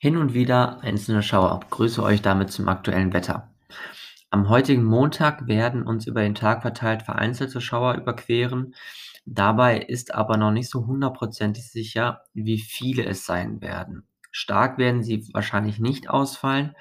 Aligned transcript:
Hin 0.00 0.16
und 0.16 0.32
wieder 0.32 0.80
einzelne 0.82 1.24
Schauer. 1.24 1.58
Grüße 1.70 2.00
euch 2.04 2.22
damit 2.22 2.52
zum 2.52 2.68
aktuellen 2.68 3.12
Wetter. 3.12 3.50
Am 4.30 4.48
heutigen 4.48 4.84
Montag 4.84 5.48
werden 5.48 5.82
uns 5.82 6.06
über 6.06 6.22
den 6.22 6.36
Tag 6.36 6.62
verteilt 6.62 7.02
vereinzelte 7.02 7.60
Schauer 7.60 7.94
überqueren. 7.94 8.76
Dabei 9.26 9.78
ist 9.78 10.14
aber 10.14 10.36
noch 10.36 10.52
nicht 10.52 10.70
so 10.70 10.86
hundertprozentig 10.86 11.68
sicher, 11.68 12.22
wie 12.32 12.60
viele 12.60 13.06
es 13.06 13.26
sein 13.26 13.60
werden. 13.60 14.06
Stark 14.30 14.78
werden 14.78 15.02
sie 15.02 15.28
wahrscheinlich 15.32 15.80
nicht 15.80 16.08
ausfallen, 16.08 16.76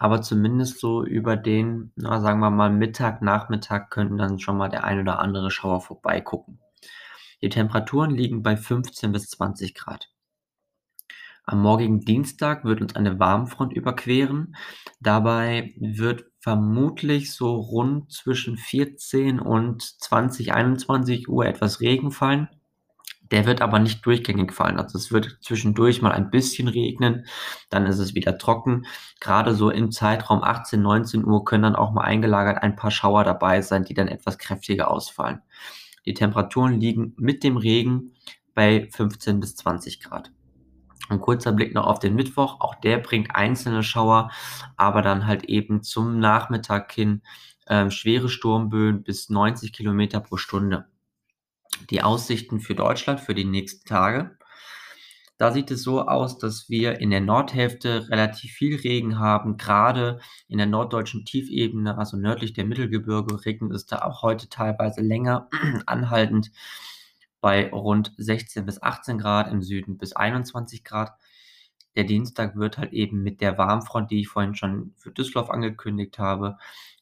aber 0.00 0.20
zumindest 0.20 0.80
so 0.80 1.04
über 1.04 1.36
den, 1.36 1.92
na, 1.94 2.20
sagen 2.20 2.40
wir 2.40 2.50
mal, 2.50 2.70
Mittag, 2.70 3.22
Nachmittag 3.22 3.92
könnten 3.92 4.18
dann 4.18 4.40
schon 4.40 4.56
mal 4.56 4.68
der 4.68 4.82
ein 4.82 4.98
oder 4.98 5.20
andere 5.20 5.52
Schauer 5.52 5.80
vorbeigucken. 5.80 6.58
Die 7.42 7.48
Temperaturen 7.48 8.10
liegen 8.10 8.42
bei 8.42 8.56
15 8.56 9.12
bis 9.12 9.28
20 9.28 9.72
Grad. 9.74 10.10
Am 11.46 11.60
morgigen 11.60 12.00
Dienstag 12.00 12.64
wird 12.64 12.80
uns 12.80 12.96
eine 12.96 13.18
Warmfront 13.18 13.74
überqueren. 13.74 14.56
Dabei 15.00 15.74
wird 15.76 16.24
vermutlich 16.40 17.34
so 17.34 17.56
rund 17.56 18.10
zwischen 18.10 18.56
14 18.56 19.40
und 19.40 19.82
20, 19.82 20.54
21 20.54 21.28
Uhr 21.28 21.44
etwas 21.44 21.80
Regen 21.80 22.12
fallen. 22.12 22.48
Der 23.30 23.44
wird 23.44 23.60
aber 23.60 23.78
nicht 23.78 24.06
durchgängig 24.06 24.52
fallen. 24.52 24.78
Also 24.78 24.96
es 24.96 25.12
wird 25.12 25.38
zwischendurch 25.42 26.00
mal 26.00 26.12
ein 26.12 26.30
bisschen 26.30 26.68
regnen, 26.68 27.26
dann 27.68 27.86
ist 27.86 27.98
es 27.98 28.14
wieder 28.14 28.38
trocken. 28.38 28.86
Gerade 29.20 29.54
so 29.54 29.70
im 29.70 29.90
Zeitraum 29.90 30.42
18, 30.42 30.80
19 30.80 31.26
Uhr 31.26 31.44
können 31.44 31.64
dann 31.64 31.76
auch 31.76 31.92
mal 31.92 32.04
eingelagert 32.04 32.62
ein 32.62 32.76
paar 32.76 32.90
Schauer 32.90 33.24
dabei 33.24 33.60
sein, 33.60 33.84
die 33.84 33.94
dann 33.94 34.08
etwas 34.08 34.38
kräftiger 34.38 34.90
ausfallen. 34.90 35.42
Die 36.06 36.14
Temperaturen 36.14 36.80
liegen 36.80 37.14
mit 37.18 37.44
dem 37.44 37.58
Regen 37.58 38.14
bei 38.54 38.88
15 38.90 39.40
bis 39.40 39.56
20 39.56 40.00
Grad. 40.00 40.30
Ein 41.08 41.20
kurzer 41.20 41.52
Blick 41.52 41.74
noch 41.74 41.86
auf 41.86 41.98
den 41.98 42.14
Mittwoch. 42.14 42.60
Auch 42.60 42.74
der 42.74 42.98
bringt 42.98 43.34
einzelne 43.34 43.82
Schauer, 43.82 44.30
aber 44.76 45.02
dann 45.02 45.26
halt 45.26 45.44
eben 45.44 45.82
zum 45.82 46.18
Nachmittag 46.18 46.92
hin 46.92 47.22
äh, 47.66 47.90
schwere 47.90 48.28
Sturmböen 48.28 49.02
bis 49.02 49.28
90 49.28 49.72
Kilometer 49.72 50.20
pro 50.20 50.36
Stunde. 50.36 50.86
Die 51.90 52.02
Aussichten 52.02 52.60
für 52.60 52.74
Deutschland 52.74 53.20
für 53.20 53.34
die 53.34 53.44
nächsten 53.44 53.86
Tage. 53.86 54.38
Da 55.36 55.50
sieht 55.50 55.70
es 55.72 55.82
so 55.82 56.02
aus, 56.02 56.38
dass 56.38 56.68
wir 56.68 57.00
in 57.00 57.10
der 57.10 57.20
Nordhälfte 57.20 58.08
relativ 58.08 58.52
viel 58.52 58.76
Regen 58.76 59.18
haben. 59.18 59.56
Gerade 59.56 60.20
in 60.46 60.58
der 60.58 60.68
norddeutschen 60.68 61.24
Tiefebene, 61.24 61.98
also 61.98 62.16
nördlich 62.16 62.52
der 62.52 62.64
Mittelgebirge, 62.64 63.44
regnet 63.44 63.72
es 63.72 63.84
da 63.84 64.02
auch 64.02 64.22
heute 64.22 64.48
teilweise 64.48 65.00
länger 65.00 65.48
anhaltend 65.86 66.52
bei 67.44 67.68
rund 67.70 68.14
16 68.16 68.64
bis 68.64 68.82
18 68.82 69.18
Grad, 69.18 69.52
im 69.52 69.60
Süden 69.60 69.98
bis 69.98 70.14
21 70.14 70.82
Grad. 70.82 71.12
Der 71.94 72.04
Dienstag 72.04 72.56
wird 72.56 72.78
halt 72.78 72.94
eben 72.94 73.22
mit 73.22 73.42
der 73.42 73.58
Warmfront, 73.58 74.10
die 74.10 74.20
ich 74.20 74.28
vorhin 74.28 74.54
schon 74.54 74.94
für 74.96 75.10
Düsseldorf 75.10 75.50
angekündigt 75.50 76.18
habe, 76.18 76.56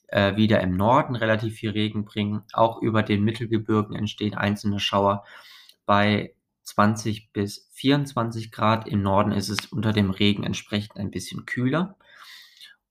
äh, 0.08 0.34
wieder 0.34 0.60
im 0.60 0.76
Norden 0.76 1.14
relativ 1.14 1.54
viel 1.54 1.70
Regen 1.70 2.04
bringen. 2.04 2.42
Auch 2.54 2.82
über 2.82 3.04
den 3.04 3.22
Mittelgebirgen 3.22 3.94
entstehen 3.94 4.34
einzelne 4.34 4.80
Schauer 4.80 5.24
bei 5.86 6.34
20 6.64 7.32
bis 7.32 7.68
24 7.74 8.50
Grad. 8.50 8.88
Im 8.88 9.00
Norden 9.00 9.30
ist 9.30 9.48
es 9.48 9.66
unter 9.66 9.92
dem 9.92 10.10
Regen 10.10 10.42
entsprechend 10.42 10.96
ein 10.96 11.12
bisschen 11.12 11.46
kühler. 11.46 11.96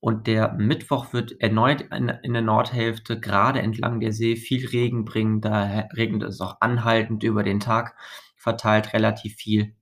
Und 0.01 0.25
der 0.25 0.53
Mittwoch 0.53 1.13
wird 1.13 1.39
erneut 1.39 1.81
in, 1.81 2.09
in 2.09 2.33
der 2.33 2.41
Nordhälfte, 2.41 3.19
gerade 3.19 3.61
entlang 3.61 3.99
der 3.99 4.11
See, 4.11 4.35
viel 4.35 4.67
Regen 4.67 5.05
bringen. 5.05 5.41
Da 5.41 5.87
regnet 5.95 6.23
es 6.23 6.41
auch 6.41 6.57
anhaltend 6.59 7.23
über 7.23 7.43
den 7.43 7.59
Tag 7.59 7.95
verteilt 8.35 8.93
relativ 8.93 9.35
viel. 9.35 9.75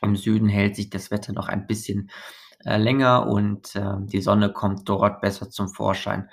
Im 0.00 0.16
Süden 0.16 0.48
hält 0.48 0.74
sich 0.74 0.88
das 0.88 1.10
Wetter 1.10 1.34
noch 1.34 1.48
ein 1.48 1.66
bisschen 1.66 2.10
äh, 2.64 2.78
länger 2.78 3.26
und 3.26 3.76
äh, 3.76 3.96
die 4.00 4.22
Sonne 4.22 4.50
kommt 4.52 4.88
dort 4.88 5.20
besser 5.20 5.50
zum 5.50 5.68
Vorschein. 5.68 6.30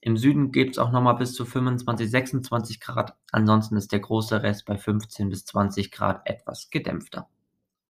Im 0.00 0.16
Süden 0.16 0.50
gibt 0.50 0.72
es 0.72 0.78
auch 0.78 0.92
nochmal 0.92 1.16
bis 1.16 1.34
zu 1.34 1.44
25, 1.44 2.10
26 2.10 2.80
Grad. 2.80 3.14
Ansonsten 3.32 3.76
ist 3.76 3.92
der 3.92 4.00
große 4.00 4.42
Rest 4.42 4.64
bei 4.64 4.76
15 4.76 5.28
bis 5.28 5.44
20 5.44 5.90
Grad 5.90 6.22
etwas 6.24 6.70
gedämpfter. 6.70 7.28